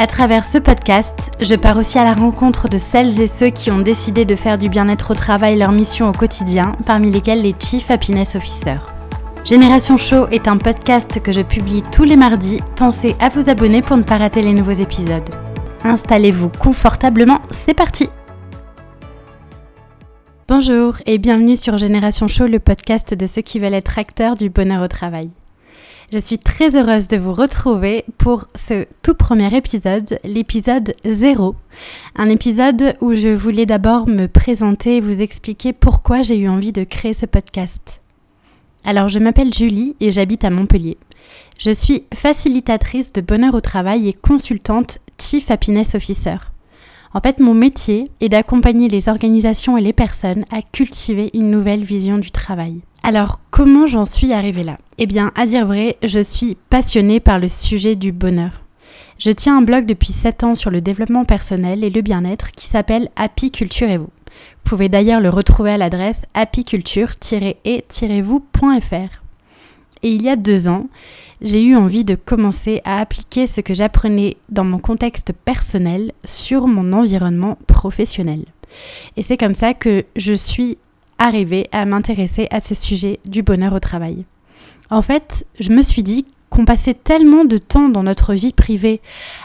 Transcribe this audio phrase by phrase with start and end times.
[0.00, 3.72] À travers ce podcast, je pars aussi à la rencontre de celles et ceux qui
[3.72, 7.52] ont décidé de faire du bien-être au travail leur mission au quotidien, parmi lesquels les
[7.58, 8.86] Chief Happiness Officers.
[9.44, 12.60] Génération Show est un podcast que je publie tous les mardis.
[12.76, 15.28] Pensez à vous abonner pour ne pas rater les nouveaux épisodes.
[15.82, 18.08] Installez-vous confortablement, c'est parti
[20.46, 24.48] Bonjour et bienvenue sur Génération Show, le podcast de ceux qui veulent être acteurs du
[24.48, 25.28] bonheur au travail.
[26.10, 31.54] Je suis très heureuse de vous retrouver pour ce tout premier épisode, l'épisode 0.
[32.16, 36.72] Un épisode où je voulais d'abord me présenter et vous expliquer pourquoi j'ai eu envie
[36.72, 38.00] de créer ce podcast.
[38.84, 40.96] Alors, je m'appelle Julie et j'habite à Montpellier.
[41.58, 46.36] Je suis facilitatrice de bonheur au travail et consultante Chief Happiness Officer.
[47.14, 51.82] En fait, mon métier est d'accompagner les organisations et les personnes à cultiver une nouvelle
[51.82, 52.80] vision du travail.
[53.02, 54.78] Alors, comment j'en suis arrivée là?
[54.98, 58.62] Eh bien, à dire vrai, je suis passionnée par le sujet du bonheur.
[59.18, 62.66] Je tiens un blog depuis 7 ans sur le développement personnel et le bien-être qui
[62.66, 64.04] s'appelle Happy Culture et vous.
[64.04, 69.27] Vous pouvez d'ailleurs le retrouver à l'adresse happyculture-et-vous.fr.
[70.02, 70.86] Et il y a deux ans,
[71.40, 76.66] j'ai eu envie de commencer à appliquer ce que j'apprenais dans mon contexte personnel sur
[76.66, 78.44] mon environnement professionnel.
[79.16, 80.78] Et c'est comme ça que je suis
[81.18, 84.24] arriver à m'intéresser à ce sujet du bonheur au travail.
[84.90, 89.00] En fait, je me suis dit qu'on passait tellement de temps dans notre vie privée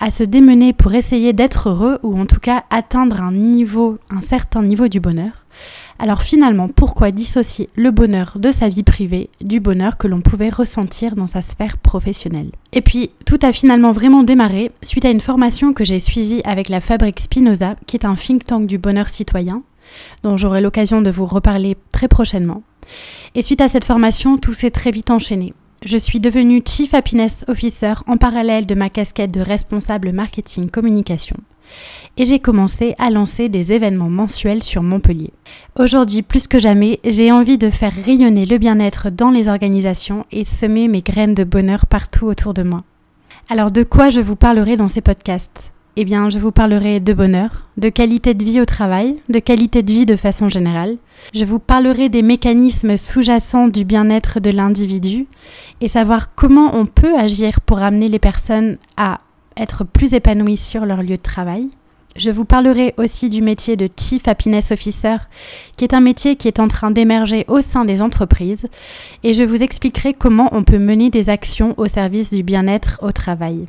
[0.00, 4.22] à se démener pour essayer d'être heureux ou en tout cas atteindre un niveau, un
[4.22, 5.44] certain niveau du bonheur.
[5.98, 10.50] Alors finalement, pourquoi dissocier le bonheur de sa vie privée du bonheur que l'on pouvait
[10.50, 12.50] ressentir dans sa sphère professionnelle?
[12.72, 16.68] Et puis, tout a finalement vraiment démarré suite à une formation que j'ai suivie avec
[16.68, 19.62] la Fabrique Spinoza, qui est un think tank du bonheur citoyen,
[20.22, 22.62] dont j'aurai l'occasion de vous reparler très prochainement.
[23.34, 25.54] Et suite à cette formation, tout s'est très vite enchaîné.
[25.84, 31.36] Je suis devenue Chief Happiness Officer en parallèle de ma casquette de responsable marketing communication.
[32.16, 35.32] Et j'ai commencé à lancer des événements mensuels sur Montpellier.
[35.78, 40.44] Aujourd'hui, plus que jamais, j'ai envie de faire rayonner le bien-être dans les organisations et
[40.44, 42.84] semer mes graines de bonheur partout autour de moi.
[43.48, 45.72] Alors de quoi je vous parlerai dans ces podcasts?
[45.98, 49.82] Eh bien, je vous parlerai de bonheur, de qualité de vie au travail, de qualité
[49.82, 50.98] de vie de façon générale.
[51.32, 55.26] Je vous parlerai des mécanismes sous-jacents du bien-être de l'individu
[55.80, 59.20] et savoir comment on peut agir pour amener les personnes à
[59.56, 61.68] être plus épanouies sur leur lieu de travail.
[62.16, 65.16] Je vous parlerai aussi du métier de Chief Happiness Officer,
[65.76, 68.66] qui est un métier qui est en train d'émerger au sein des entreprises,
[69.22, 73.12] et je vous expliquerai comment on peut mener des actions au service du bien-être au
[73.12, 73.66] travail.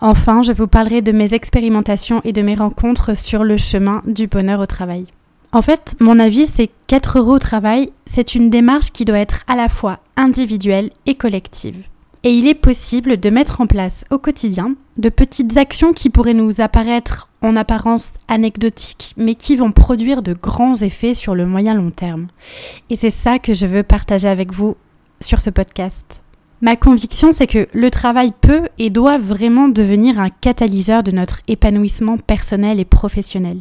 [0.00, 4.28] Enfin, je vous parlerai de mes expérimentations et de mes rencontres sur le chemin du
[4.28, 5.06] bonheur au travail.
[5.50, 9.44] En fait, mon avis, c'est qu'être heureux au travail, c'est une démarche qui doit être
[9.48, 11.82] à la fois individuelle et collective.
[12.24, 16.34] Et il est possible de mettre en place au quotidien de petites actions qui pourraient
[16.34, 21.74] nous apparaître en apparence anecdotiques, mais qui vont produire de grands effets sur le moyen
[21.74, 22.26] long terme.
[22.90, 24.76] Et c'est ça que je veux partager avec vous
[25.20, 26.20] sur ce podcast.
[26.60, 31.40] Ma conviction, c'est que le travail peut et doit vraiment devenir un catalyseur de notre
[31.46, 33.60] épanouissement personnel et professionnel.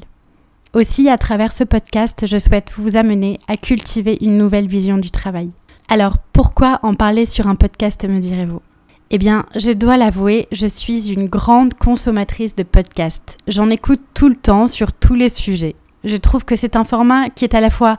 [0.73, 5.11] Aussi, à travers ce podcast, je souhaite vous amener à cultiver une nouvelle vision du
[5.11, 5.51] travail.
[5.89, 8.61] Alors, pourquoi en parler sur un podcast, me direz-vous?
[9.09, 13.37] Eh bien, je dois l'avouer, je suis une grande consommatrice de podcasts.
[13.47, 15.75] J'en écoute tout le temps sur tous les sujets.
[16.03, 17.97] Je trouve que c'est un format qui est à la fois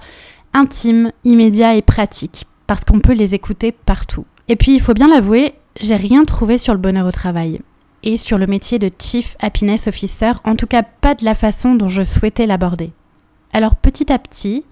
[0.53, 4.27] intime, immédiat et pratique, parce qu'on peut les écouter partout.
[4.49, 7.61] Et puis, il faut bien l'avouer, j'ai rien trouvé sur le bonheur au travail
[8.03, 11.75] et sur le métier de Chief Happiness Officer, en tout cas pas de la façon
[11.75, 12.93] dont je souhaitais l'aborder.
[13.55, 14.65] Alors petit à petit,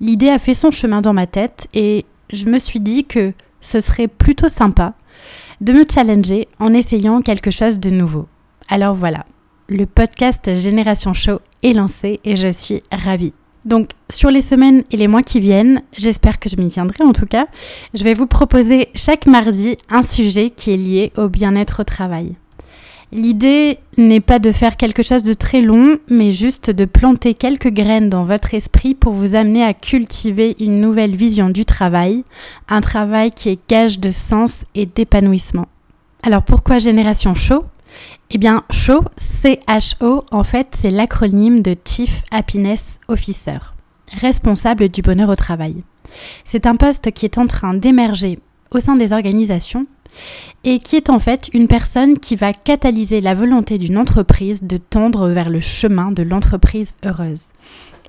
[0.00, 3.80] l'idée a fait son chemin dans ma tête et je me suis dit que ce
[3.80, 4.94] serait plutôt sympa
[5.60, 8.26] de me challenger en essayant quelque chose de nouveau.
[8.68, 9.24] Alors voilà,
[9.68, 13.32] le podcast Génération Show est lancé et je suis ravie.
[13.64, 17.12] Donc sur les semaines et les mois qui viennent, j'espère que je m'y tiendrai en
[17.12, 17.46] tout cas,
[17.94, 22.36] je vais vous proposer chaque mardi un sujet qui est lié au bien-être au travail.
[23.12, 27.72] L'idée n'est pas de faire quelque chose de très long, mais juste de planter quelques
[27.72, 32.24] graines dans votre esprit pour vous amener à cultiver une nouvelle vision du travail,
[32.68, 35.68] un travail qui est gage de sens et d'épanouissement.
[36.22, 37.62] Alors pourquoi Génération Show?
[38.30, 43.58] Eh bien, CHO, C-H-O, en fait, c'est l'acronyme de Chief Happiness Officer.
[44.20, 45.82] responsable du bonheur au travail.
[46.44, 48.38] C'est un poste qui est en train d'émerger
[48.70, 49.84] au sein des organisations
[50.64, 54.76] et qui est en fait une personne qui va catalyser la volonté d'une entreprise de
[54.78, 57.48] tendre vers le chemin de l'entreprise heureuse.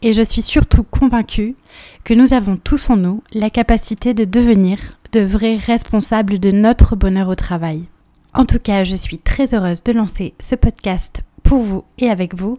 [0.02, 1.56] Et je suis surtout convaincue
[2.04, 4.78] que nous avons tous en nous la capacité de devenir
[5.12, 7.84] de vrais responsables de notre bonheur au travail.
[8.34, 12.36] En tout cas, je suis très heureuse de lancer ce podcast pour vous et avec
[12.36, 12.58] vous.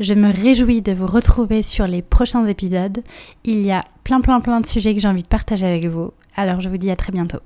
[0.00, 3.02] Je me réjouis de vous retrouver sur les prochains épisodes.
[3.44, 6.12] Il y a plein plein plein de sujets que j'ai envie de partager avec vous.
[6.36, 7.40] Alors je vous dis à très bientôt.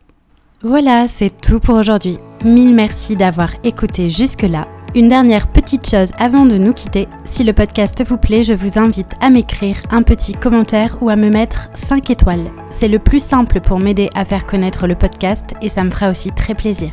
[0.62, 2.18] Voilà, c'est tout pour aujourd'hui.
[2.44, 4.68] Mille merci d'avoir écouté jusque-là.
[4.94, 7.08] Une dernière petite chose avant de nous quitter.
[7.24, 11.16] Si le podcast vous plaît, je vous invite à m'écrire un petit commentaire ou à
[11.16, 12.52] me mettre 5 étoiles.
[12.70, 16.08] C'est le plus simple pour m'aider à faire connaître le podcast et ça me fera
[16.08, 16.92] aussi très plaisir.